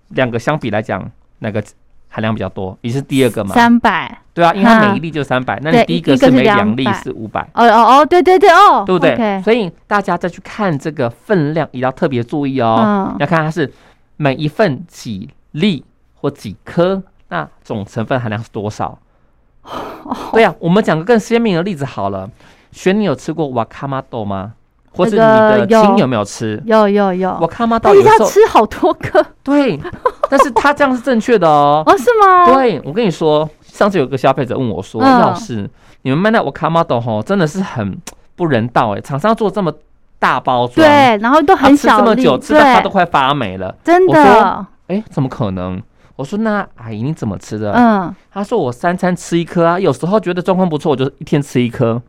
[0.10, 1.64] 两个相比来讲，哪个
[2.10, 2.78] 含量比较多？
[2.82, 3.54] 你是第二个嘛？
[3.54, 7.42] 三百，对啊，因为它嗯每一粒就三百，那你第一个是是每两粒是五百。
[7.54, 12.78] 哦哦哦，对对对哦，对不对所以大家再去看这个分量，也要特别注意哦。
[12.82, 13.72] 嗯要看它是
[14.18, 15.84] 每一份几粒
[16.16, 18.98] 或几颗，那总成分含量是多少？
[20.32, 22.30] 对呀、我们讲个更鲜明的例子好了。
[22.72, 24.54] 璇，你有吃过瓦卡玛豆吗？
[24.96, 26.62] 或者你的亲有没有吃？
[26.66, 29.80] 有有有我，卡玛豆但是有时候要吃好多颗对，
[30.30, 31.84] 但是他这样是正确的哦。
[31.88, 32.54] 哦，是吗？
[32.54, 35.70] 对，我跟你说，上次有个消费者问我说，嗯要是
[36.04, 37.98] 你们卖那我卡玛豆吼，真的是很
[38.36, 39.74] 不人道哎、厂商做这么
[40.20, 43.76] 大包装，对，然后都很小粒，这么久，吃到它都，快发霉了。
[43.84, 45.82] 真我的，哎、怎么可能？
[46.16, 47.74] 我说那阿姨你怎么吃的？
[47.74, 52.02] 嗯，他说我三餐吃一颗啊，有时候觉得状况不错，我就一天吃一颗。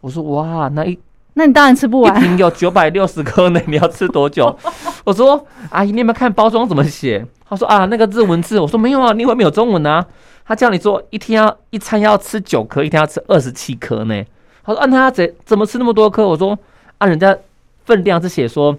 [0.00, 0.96] 我说哇，那一
[1.38, 4.54] 那你当然吃不一完，瓶有九百六十颗呢，你要吃多久？
[5.04, 7.24] 我说阿姨，你有没有看包装怎么写？
[7.48, 8.58] 他说啊，那个日文字。
[8.58, 10.04] 我说没有啊，你以为没有中文啊？
[10.44, 14.24] 他叫你做一天要一餐要吃九颗，一天要吃二十七颗呢。
[14.64, 16.26] 他说啊，那他怎怎么吃那么多颗？
[16.26, 16.58] 我说
[16.98, 17.36] 啊，人家
[17.84, 18.76] 分量是写说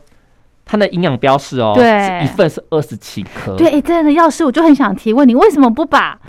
[0.66, 3.56] 它的营养标示哦，对一份是二十七颗。
[3.56, 6.20] 对，诶真的，要是我就很想提问你，为什么不把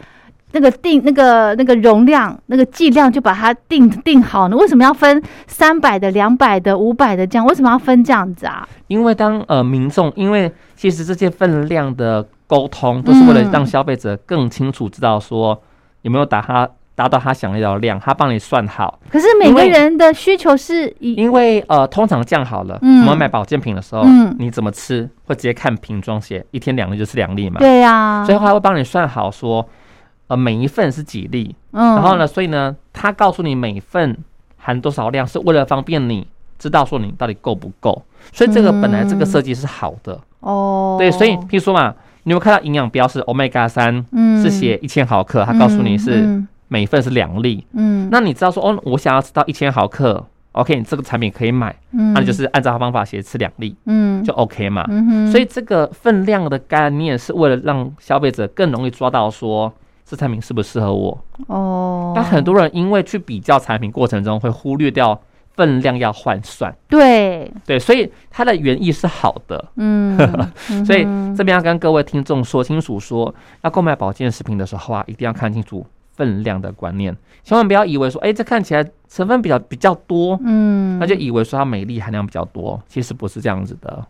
[0.53, 4.57] 那个定那个那个容量、那个剂量就把它定定好呢？
[4.57, 7.47] 为什么要分三百的、两百的、五百的这样？
[7.47, 8.69] 为什么要分这样子啊？
[8.89, 15.61] 因为当呃民众，因为其实这些分量的沟通都是为了嗯让消费者更清楚知道说
[16.03, 18.99] 有没有达他达到他想要的量，他帮你算好。
[19.09, 29.67] 可是每个人的需求是以因为呃，通常这样好了，嗯我们买保健品的时候，嗯你怎么吃会直接看瓶装写，一天两粒就是两粒嘛，对呀、所以他会帮你算好说，
[30.31, 34.17] 呃，每一份是几粒，嗯，然后呢，所以呢，他告诉你每份
[34.57, 36.25] 含多少量，是为了方便你
[36.57, 38.01] 知道说你到底够不够，
[38.33, 44.41] 所以这个本来这个设计是好的，哦，对，所以譬如说嘛，你有看到营养标示 omega 三嗯。
[44.41, 52.13] 是写一千毫克，他告诉你是嗯每份是两粒，嗯，那你知道说哦，我想要吃到一千毫克，OK，你这个产品可以买，嗯。
[52.15, 54.23] 那你就是按照他方法写吃两粒嗯。
[54.23, 54.87] 就 OK 嘛。
[54.89, 59.73] 嗯哼，所以这个分量的概念是为了让消费者更容易抓到说
[60.11, 61.17] 这产品适不适合我。
[61.47, 65.17] 哦，但很多人因为去比较产品过程中会忽略掉
[65.55, 69.65] 分量要换算，对，对，所以它的原意是好的。
[69.77, 70.19] 嗯，
[70.85, 71.05] 所以
[71.37, 84.05] 这边要跟各位听众说清楚说要购买保健食品的时候啊，一定要看清楚分量的观念，千万不要以为说，哎、这看起来成分比较比较多，嗯，那就以为说它镁粒含量比较多，其实不是这样子的。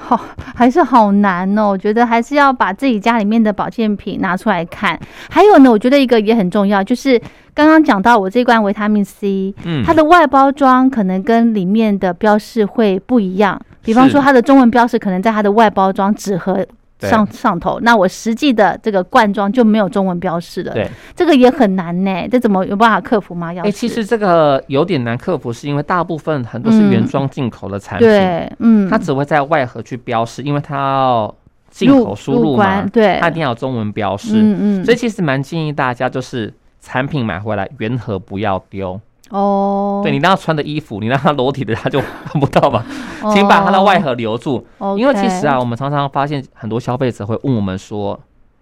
[0.00, 0.18] 好，
[0.54, 1.68] 还是好难哦。
[1.70, 4.98] 我觉得还是要把自己家里面的保健品拿出来看。
[5.28, 7.20] 还有呢，我觉得一个也很重要，就是
[7.52, 13.60] 刚刚讲到我这罐维他命 C，嗯，它的外包装可能跟里面的标示会不一样。
[13.82, 16.66] 比方说，它的中文标示可能在它的外包装纸盒对
[17.00, 20.72] 上上头，那我实际的这个罐装就没有中文标示了。
[20.72, 22.26] 对，这个也很难呢。
[22.28, 23.52] 这怎么有办法克服吗？
[23.52, 31.34] 要其实这个有点难克服，是因为大部分很多是原装进口的产品，对，嗯，它只会在外盒去标示，因为它要
[31.70, 34.32] 进口输入嘛，对，它一定要有中文标示。
[34.34, 39.00] 嗯嗯，所以其实蛮建议大家就是产品买回来原盒不要丢。
[39.30, 42.84] 哦，对你让他穿的衣服，你让他裸体的他就看不到吧，
[43.32, 44.66] 请把他的外盒留住。
[44.78, 48.18] 哦，因为其实啊，我们常常发现很多消费者会问我们说，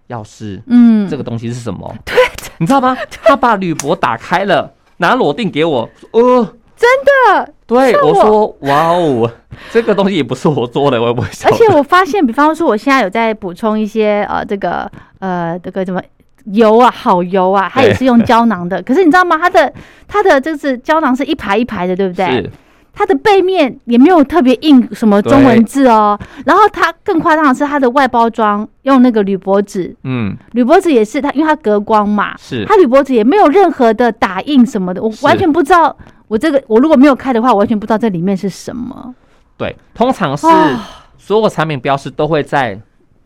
[0.07, 1.93] 要是嗯，这个东西是什么？
[2.05, 2.15] 对，
[2.57, 2.97] 你知道吗？
[3.23, 6.89] 他把铝箔打开了，拿裸定给我，呃，真
[7.35, 9.31] 的，对我我说，哇哦，
[9.71, 11.27] 这个东西也不是我做的，我也不会。
[11.45, 16.01] 而且我发现，比方说，我现在有在补充一些呃，这个呃，这个什么
[16.45, 18.81] 油啊，好油啊，它也是用胶囊的。
[18.83, 19.37] 可是你知道吗？
[19.37, 19.71] 它的
[20.07, 22.49] 它的就是胶囊是一排一排的，对不对？
[22.93, 26.19] 它的背面也没有特别印什么中文字哦。
[26.45, 35.95] 然后它更夸张的是，它的外包装用那个铝箔纸，嗯，铝箔纸也是它，因为它隔光嘛，是，它铝箔纸也没有任何的打印什么的，我完全不知道。
[36.27, 39.13] 我这个我如果没有开的话，我完全不知道这里面是什么。
[39.57, 40.79] 对，通常是哦
[41.17, 42.77] 所有产品标识都会在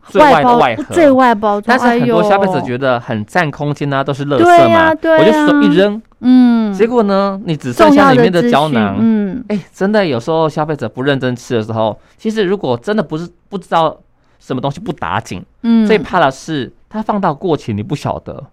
[0.08, 8.96] 最外的包外盒，最外包装，但是很多消费者，觉得很占空间啊，都是垃对圾嘛，对我就随手一扔，嗯，结果呢，你只剩下里面的胶囊。
[8.98, 13.96] 嗯，哎、真的有时候消费者不认真吃的时候，其实如果真的不是不知道
[14.38, 18.44] 什么东西不打紧，嗯，最怕的是它放到过期你不晓得，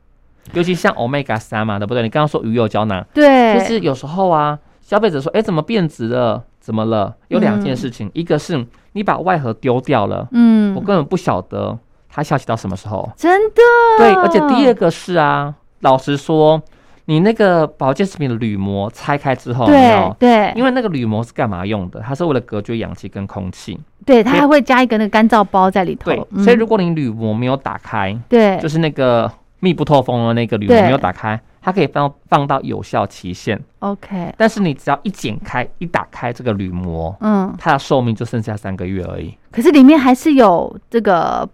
[0.53, 2.03] 尤其像 omega 三嘛，对不对？
[2.03, 6.43] 你刚刚说鱼油胶囊，对，其实有时候啊，消费者说，哎、怎么变质了？
[6.69, 7.15] 怎么了？
[7.29, 11.75] 有两件事情，一个是你把外盒丢掉了，嗯，我根本不晓得
[12.07, 13.09] 它下期到什么时候。
[13.17, 13.55] 真的
[13.97, 16.61] 对，而且第二个是啊，老实说，
[17.05, 20.13] 你那个保健食品的铝膜拆开之后，对？
[20.19, 21.99] 对，因为那个铝膜是干嘛用的？
[22.01, 23.79] 它是为了隔绝氧气跟空气。
[24.05, 33.59] 对，它还会加一个那个干燥包在里头，对，嗯所以如果你铝膜没有打开，对，就是那个密不透风的那个铝膜没有打开，它可以放放到有效期限。
[33.79, 39.37] OK，但是你只要一剪开、一打开这个铝膜，嗯，它的寿命就剩下三个月而已。
[39.51, 41.47] 可是里面还是有这个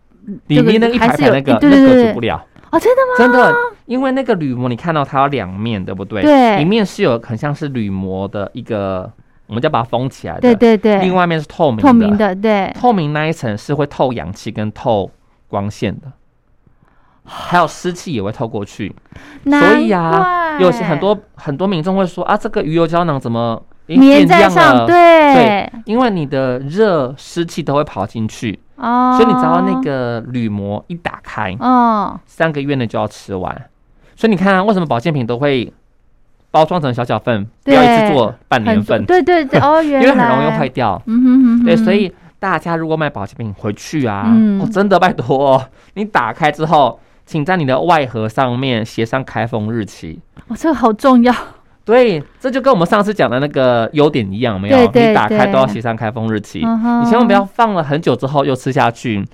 [0.48, 3.18] 里面那一排排那个那对对对个煮不了，哦，真的吗？
[3.18, 3.54] 真的，
[3.86, 6.22] 因为那个铝膜你看到它有两面，对不对？
[6.22, 9.12] 对一面是有很像是铝膜的一个，
[9.48, 10.42] 我们叫把它封起来的。
[10.42, 15.12] 对对对，另外一面是透明的，透明的，对，透明那一层是会透氧气跟透
[15.48, 16.12] 光线的，
[17.26, 18.96] 还有湿气也会透过去。
[19.44, 24.78] 所以啊有些很多很多民众会说啊，这个鱼油胶囊怎么已经粘在变亮了？
[24.78, 25.16] 上，对。
[25.36, 33.54] 对，因为你的热湿气都会跑进去，哦，所以你只要那个铝膜一打开，哦，三个月内就要吃完。
[34.16, 35.74] 所以你看、啊，为什么保健品都会
[36.52, 41.02] 包装成小小份，不要一次做半年份，对对对，哦，原 来因为很容易坏掉。
[41.06, 42.10] 嗯哼哼哼，对，所以
[42.40, 44.62] 大家如果买保健品回去啊，嗯。
[44.62, 50.20] 哦，真的拜托、哦，你打开之后，请在你的外盒上面写上开封日期。
[50.48, 51.34] 哦，这个好重要，
[51.84, 54.78] 对，这就跟我们上次讲的那个优点一样，有没有？
[54.78, 59.26] 对对你打开都要写上开封日期，你千万不要放了很久之后又吃下去。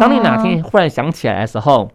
[0.00, 1.90] 当你哪天忽然想起来的时候，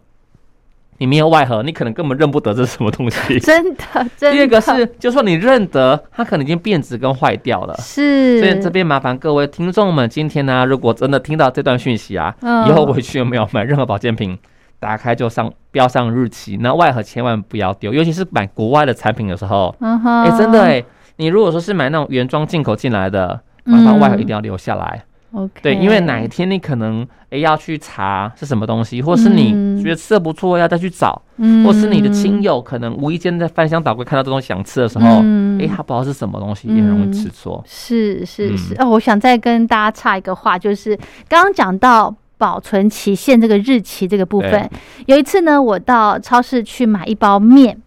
[0.98, 3.38] 你没有外盒，你可能根本认不得这是什么东西。
[3.40, 3.84] 真的
[4.16, 7.74] 真的，第二个是，就算你认得，它可能已经变质跟坏掉了。
[7.78, 14.38] 是，所以这边麻烦各位听众们，今天呢、如果真的听到这段讯息啊，嗯以后回去有没有买任何保健品，
[14.84, 20.84] 打开就上标上日期，那外盒千万不要丢，尤其是买国外的产品的时候，嗯哼，哎、真的哎、
[21.16, 25.02] 你如果说是买那种原装进口进来的，麻烦外盒一定要留下来。
[25.32, 29.82] OK，对，因为哪一天你可能哎、要去查是什么东西，或是你嗯。
[29.82, 31.64] 觉得吃的不错要再去找，嗯。
[31.64, 37.64] 或是你的亲友可能无意间在翻箱倒柜看到这东西想吃的时候，哎、嗯他不知道是什么东西，也很容易吃错。
[37.66, 38.58] 是是嗯。
[38.58, 40.94] 是、哦，我想再跟大家插一个话，就是
[41.26, 44.68] 刚刚讲到保存期限这个日期这个部分，
[45.06, 47.80] 有一次呢，我到超市去买一包面，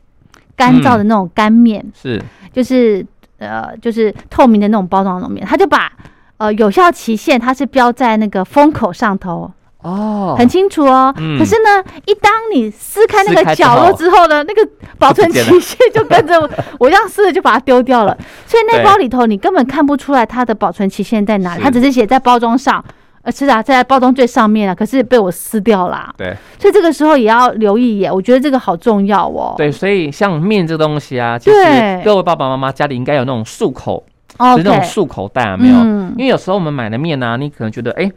[0.55, 3.05] 干燥的那种干面，是，就是
[3.38, 5.91] 呃就是透明的那种包装的那种面，他就把
[6.38, 10.36] 呃有效期限它是标在那个封口上头，哦。
[10.38, 11.13] 很清楚哦。
[11.17, 11.38] 嗯。
[11.38, 18.17] 可是呢，一当你撕开那个角落之后呢，那个保存期限就跟着我， 我这样撕了就把它丢掉了。
[18.45, 22.83] 所以那包里头你根本看不出来它的保存期限在哪里，它只是写在包装上。
[23.27, 26.13] 呃，是啊，在包装最上面啊，可是被我撕掉啦。
[26.17, 29.53] 对所以这个时候也要留意耶，我觉得这个好重要哦。
[29.57, 31.57] 对，所以像面这个东西啊，其实
[32.05, 34.01] 各位爸爸妈妈家里应该有那种漱口，
[34.39, 35.75] 就是那种漱口袋啊，没有？
[35.75, 38.09] 嗯因为有时候我们买的面呢、你可能觉得哎。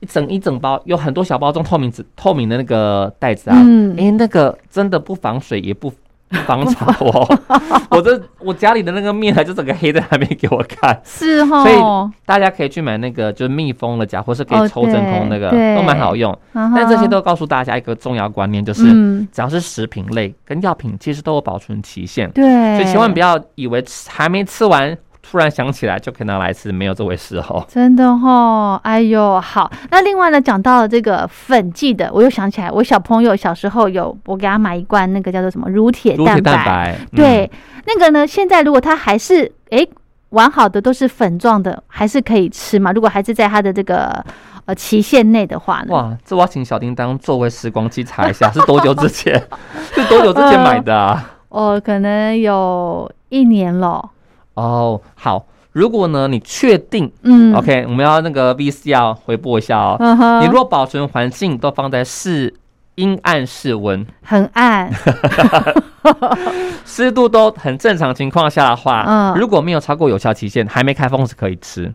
[0.00, 5.96] 一整一整包有很多小包装透明纸透明的那个袋子啊，嗯哎、那个真的不防水也不不
[6.46, 7.38] 防潮哦。
[7.90, 11.62] 我这我家里的那个面还就整个黑在那边给我看， 是哦。
[11.62, 16.36] 所以哦，大家可以去买那个就是密封的夹，或是可哦以抽真空那个，对都蛮好用。
[16.52, 22.44] 但但这些都告诉大家一个重要观念，就是、嗯，只要是食品类跟药品，其实都有保存期限，对，
[22.76, 24.96] 所以千万不要以为吃还没吃完，
[25.28, 27.64] 突然想起来就可以拿来吃，没有这回事哦。
[27.68, 29.70] 真的哦，哎呦，好。
[29.90, 37.50] 那另外呢，讲到了这个粉剂的，我又想起来，我小朋友小时候有我给他买一罐那个叫做什么乳铁蛋白，蛋白，嗯对，
[37.86, 39.88] 那个呢，现在如果他还是诶
[40.30, 42.92] 完好的都是粉状的，还是可以吃嘛？
[42.92, 44.24] 如果还是在它的这个
[44.66, 45.94] 呃期限内的话呢？
[45.94, 49.42] 哇，这我要请小叮当作为时光机查一下，是多久之前？
[49.94, 51.30] 是多久之前买的啊？
[51.48, 54.10] 哦，可能有一年了。
[54.54, 57.54] 哦，好，如果呢你确定、嗯。
[57.54, 59.96] O k 我们要那个 VC 要回播一下哦。
[60.00, 62.54] 嗯哼，你如果保存环境都放在室
[62.94, 64.90] 阴暗室温，很暗，
[66.84, 69.34] 湿度都很正常情况下的话，嗯。
[69.36, 71.92] 如果没有超过有效期限，还没开封是可以吃，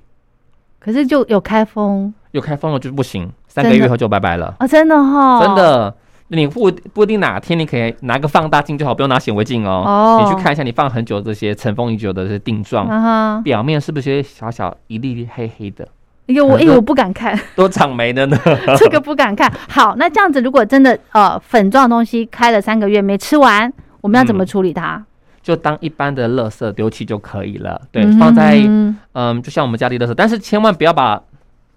[0.80, 2.14] 可是就有开封。
[2.32, 5.56] 有开封了就不行，三个月后就拜拜了，啊、真的哈、真。
[5.56, 5.96] 的。
[6.30, 9.84] 你不不一定哪天你可以拿个放大镜就好，不用拿显微镜哦。
[9.86, 13.02] 哦你去看一下你放很久这些尘封已久的这些定状，嗯
[13.38, 15.88] 哼，表面是不是些小小一粒粒黑黑的，
[16.28, 18.38] 哎呦我可能因为我不敢看，都长霉了呢？
[18.78, 19.52] 这个不敢看。
[19.68, 25.04] 好，那这样子如果真的呃粉状东西开了三个月没吃完，我们要怎么嗯处理它？
[25.42, 27.82] 就当一般的垃圾丢弃就可以了。
[27.92, 31.20] 对，嗯放在嗯嗯，就像我们家里的垃圾，但是千万不要把，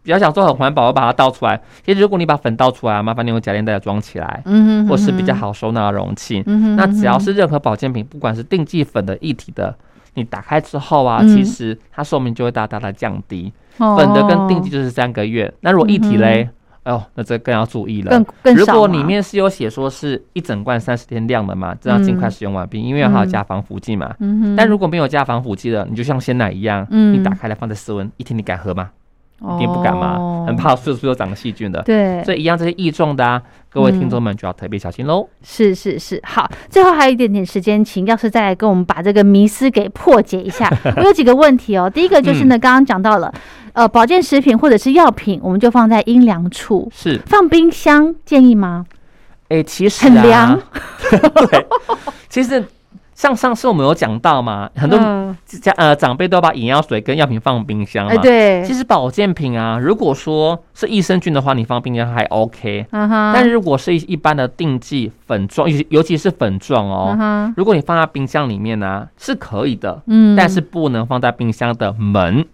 [0.03, 1.61] 不要想说很环保，我把它倒出来。
[1.85, 6.43] 其实如果你把粉倒出来，麻烦你用夹链袋装起来，嗯哼或是比较，好收纳的容器。
[6.47, 9.75] 嗯哼那只要是任何保健品，不管是定剂粉的、液体的，
[10.15, 13.53] 你打开之后啊，嗯其实它寿命就会大大的降低。
[13.79, 16.47] 粉粉的跟定剂就是三个月，那如果液体嘞，
[16.83, 18.11] 哎呦，那这更要注意了。
[18.19, 24.15] 嗯更更如果里面是有写说是一整罐三十天量的嘛，这样尽快嗯使用完毕，因为还有加防腐剂嘛。
[24.19, 28.91] 嗯哼但如果没有加防腐剂的，你就像鲜奶一样，嗯你打开来放在室温，一天你敢喝吗？
[29.57, 31.83] 一定不敢嘛，哦很怕是不是有长细菌的。
[31.83, 35.28] 对，所以一样这些异状的啊，各位听众们就要特别小心喽。
[35.42, 40.68] 是是是，好，最后还有一点点时间，请药师再来跟我们把这个迷思给破解一下。
[40.97, 43.32] 我有几个问题哦，第一个就是嗯呢，刚刚讲到了，
[43.72, 48.86] 呃，保健食品或者是药品，我们就放在阴凉处，是，放冰箱建议吗？
[49.49, 50.61] 哎、其实、啊、很凉，
[51.51, 51.66] 对，
[52.28, 52.64] 其实。
[53.23, 58.12] 像上次我们有讲到嘛，很多嗯家呃长辈都要把眼药水跟药品放冰箱嘛。
[58.12, 62.85] 哎，对其，实保健品啊，如果说是益生菌的话，你放冰箱还 OK。
[62.91, 72.45] 嗯哼，但是如果是一一般的定剂粉状，尤其尤其是粉状哦，嗯，如果你放在冰箱里面呢、是可以的，嗯，但是不能放在冰箱的门。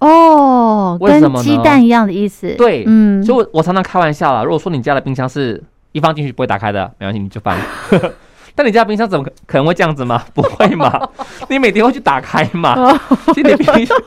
[0.00, 5.62] 哦，跟为什么呢鸡蛋一样的意思，对嗯，所以我我常常开玩笑啦，如果说你家的冰箱是
[5.92, 7.54] 一放进去不会打开的，没关系，你就放。
[8.54, 10.22] 但你家冰箱怎么可可能会这样子吗？
[10.34, 11.08] 不会嘛？
[11.48, 12.74] 你每天会去打开嘛？
[12.74, 12.98] 哦
[13.34, 13.98] 其实你冰箱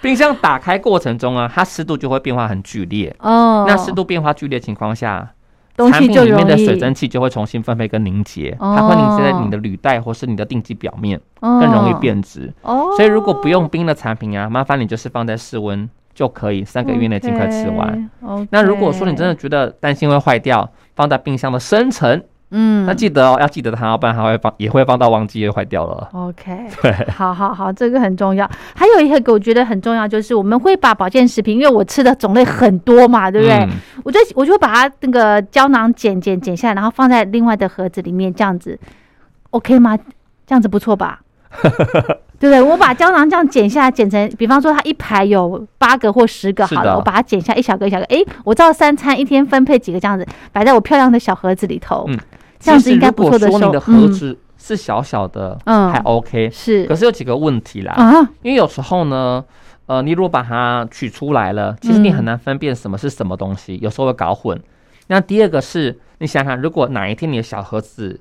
[0.00, 3.14] 冰箱打开过程中啊，它湿度就会变化很剧烈。
[3.20, 5.28] 哦，那湿度变化剧烈的情况下，
[5.76, 12.52] 产品里面的水蒸气就会重新分配跟凝结，哦它会凝结在你的履带或是你的定基表面，更容易变质。
[12.62, 18.10] 哦，所以如果不用冰的产品啊，麻烦你就是放在室温就可以，三个月内尽快吃完。
[18.50, 22.22] 那如果说你真的觉得担心会坏掉，放在冰箱的深层，
[22.56, 26.08] 嗯，那记得哦，要记得它，要不然它会放也会放到忘记会坏掉了。
[26.12, 28.48] OK， 对，好好好，这个很重要。
[28.76, 33.56] 还有一个我觉得很重要，就是我们会把保健食品，因为我吃的种类很多嘛，对不对？
[33.64, 33.70] 嗯
[34.04, 38.78] 我就我就会把它那个胶囊剪剪剪下来，然后放在另外的盒子里面，这样子
[39.50, 39.96] ，OK 吗？
[40.46, 41.20] 这样子不错吧？
[42.38, 42.60] 对不对？
[42.60, 52.18] 我把胶囊这样剪下来，剪成，比方说它一排有八个或十个好了，我把它剪下一小个一小个，哎，我知道三餐一天分配几个这样子，摆在我漂亮的小盒子里头，嗯
[52.58, 57.92] 这样子其实应该不错的收如果说你的盒子是小小的，嗯还 OK，是可是有几个问题啦。
[57.92, 59.44] 啊，因为有时候呢，
[59.86, 64.58] 呃，你如果把它取出来了，其实你嗯很难分辨什么是什么东西，有时候会搞混。
[65.08, 68.18] 那第二个是，你想想，如果哪一天你的小盒子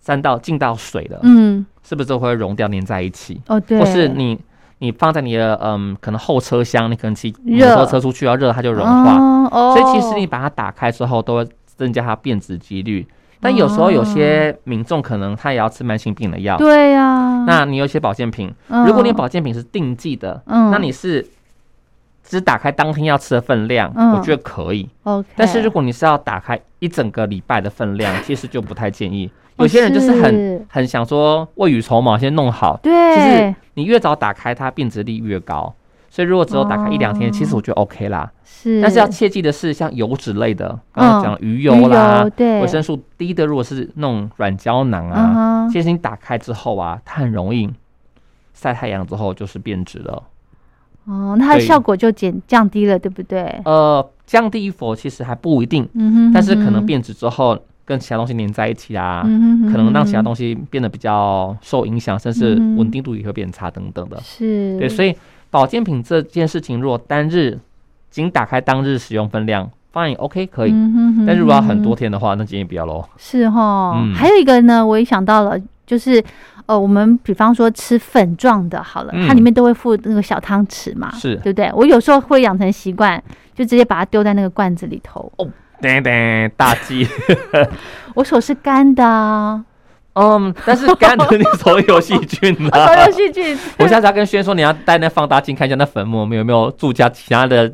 [0.00, 3.38] 沾到进到水了，嗯，是不是会溶掉粘在一起？
[3.48, 4.40] 哦对，或是你
[4.78, 9.18] 你放在你的嗯，可能后车厢，你可能骑摩热托车出去要热，它就融化。
[9.18, 11.46] 哦，哦所以其实你把它打开之后，都会
[11.76, 13.06] 增加它变质几率。
[13.40, 21.26] 但有时候有些民众可能他也要吃慢性病的药，对呀，那你有些保健品，嗯如果你保健品是定剂的，嗯那你是
[22.24, 24.88] 只打开当天要吃的分量，嗯我觉得可以。
[25.04, 29.30] OK，但是如果你是要打开一整个礼拜的分量， 其实就不太建议。
[29.56, 32.78] 哦有些人就是很很想说未雨绸缪，先弄好。
[32.80, 32.92] 对。
[32.92, 35.74] 就是，你越早打开，它变值率越高。
[36.18, 38.28] 所以如果只有打开一两天，哦其实我觉得 OK 啦。
[38.44, 42.60] 是，但是要切记的是，像油脂类的，刚刚讲鱼油鱼啦油，对。
[42.60, 45.34] 维生素 D 的，如果是那种软胶囊嗯啊，
[45.68, 47.70] 哼，其实你打开之后啊，它很容易
[48.52, 50.24] 晒太阳之后就是变质了。
[51.04, 53.62] 哦，那它的效果就减降低了，对不对？
[53.64, 64.18] 呃，降低与否其实还不一定，嗯哼，但是可能嗯变质之后跟其他东西粘在一起啦，哼，嗯可能让其他西东西变得比较受影响，甚至稳定度也会变差等等的。
[64.20, 65.14] 是，对，所以
[65.50, 67.58] 保健品这件事情，如果单日
[68.10, 73.04] 仅打开当日使用分量，fine OK 可以，嗯哼哼但是如果要很多天的话，那建议不要喽。
[73.16, 76.22] 是哈，嗯还有一个呢，我也想到了，就是
[76.66, 81.70] 呃，我们比方说吃粉状的，好了，它嗯里面都会附那个小汤匙嘛，是对不对？
[81.74, 83.22] 我有时候会养成习惯，
[83.54, 85.32] 就直接把它丢在那个罐子里头。
[85.36, 85.48] 哦
[85.80, 87.06] 噔噔，大忌。
[88.14, 89.64] 我手是干的啊，
[90.14, 93.06] 嗯，但是 干的你手有细菌手啦。
[93.06, 93.56] 有细菌。
[93.78, 97.72] 我下次要跟轩说，你要带那放大镜看一下那粉末有没有没有住家其他的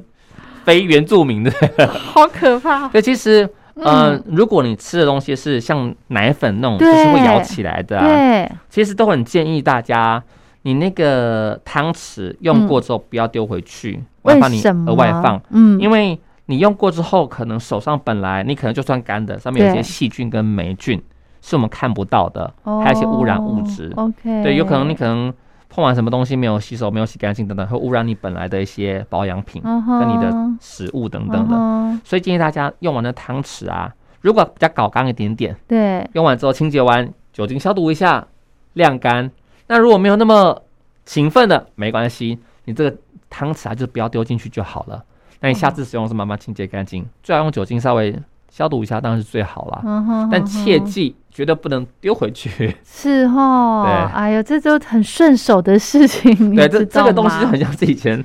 [0.65, 1.53] 非原住民的。
[1.89, 2.89] 好可怕。
[2.93, 10.23] 对，其实，呃嗯，如果你吃的东西是像奶粉那种，就是会咬起来的、啊，对，其实都很建议大家，
[10.63, 14.63] 你那个汤匙用过之后不要丢回去，我要帮你？
[14.87, 21.03] 额外放，，嗯，因为你用过之后，可能手上本来你可能就算干的，上面有一些细菌跟霉菌
[21.47, 23.93] 是我们看不到的，还有一些污染物质。
[23.99, 25.31] 哦 OK，对，有可能你可能
[25.69, 32.01] 碰完什么东西没有洗手、没有洗干净等等，会污染你本来的一些保养品跟你的食物等等的。
[32.03, 33.93] 所以建议大家用完的汤匙啊，
[34.23, 38.27] 如果比较搞干一点点，对，用完之后清洁完，酒精消毒一下，
[38.73, 39.31] 晾干。
[39.67, 40.63] 那如果没有那么
[41.05, 42.97] 勤奋的，没关系，你这个
[43.29, 45.05] 汤匙啊就不要丢进去就好了。
[45.41, 48.19] 那你下次使用的时候慢慢清洁干净，最好用酒精稍微
[48.57, 49.83] 消毒一下，当然是最好啦。
[49.85, 52.73] 嗯哼，但切记绝对不能丢回去。
[52.87, 58.25] 是哦，对哎呦，这就很顺手的事情，这个东西就很像是以前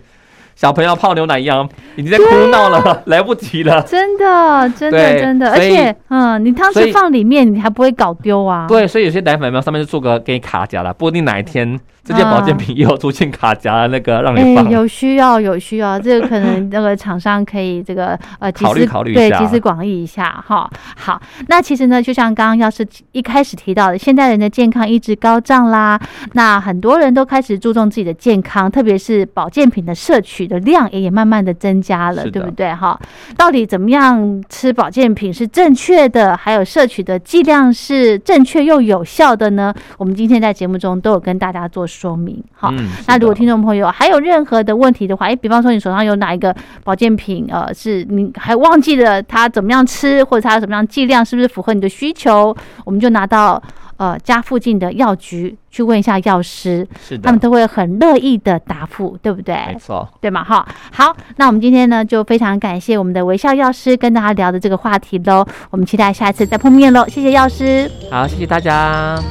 [0.59, 3.81] 小朋友泡牛奶一样，已经在哭闹了，来不及了。
[3.83, 14.69] 真的，真的，真的，而且，嗯，你汤所以匙放里面，你还不会搞丢啊。，对，所以有些奶粉面上面就做个给你卡夹了，不一定哪一天这件保健品也有出现卡夹的那个让哎你，放。
[14.69, 20.69] 有需要，有需要，这个可能那个厂商可以这个呃集 考虑思考虑一下对集思广益一下哈。
[20.97, 25.97] 好，那其实呢，就像刚刚要是一开始提到的，现代人的健康意志高涨啦，
[26.33, 32.73] 那很多人都开始注重自己的健康，特别是保健品的摄取的量也也慢慢的增加了，对不对？
[32.73, 32.99] 哈，
[33.37, 39.71] 到底怎么样吃保健品是正确的，还有摄取的剂量是正确又有效的呢？
[39.97, 42.43] 我们今天在节目中都有跟大家做说明。
[42.53, 53.61] 好，嗯，那如果听众朋友还有任何的问题的话，诶，比方说你手上有哪一个保健品，呃，是你还忘记了它怎么样吃，或者它怎么样剂量是不是符合你的需求，我们就拿到
[53.99, 59.53] 呃家附近的药局去问一下药师，是的，他们都会很乐意的答复，对不对？
[59.67, 60.41] 没错，对嘛？
[60.41, 67.91] 哈，好，那我们今天呢就非常感谢我们的微笑药师跟大家聊的这个话题喽，我们期待下一次再碰面喽，谢谢药师。
[68.09, 69.21] 好，谢谢大家。